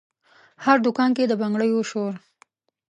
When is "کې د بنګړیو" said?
1.17-1.81